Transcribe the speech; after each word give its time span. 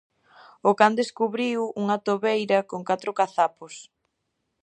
O 0.69 0.71
can 0.79 0.93
descubriu 1.01 1.59
unha 1.81 1.97
tobeira 2.07 2.57
con 2.69 2.79
catro 2.89 3.11
cazapos. 3.19 3.73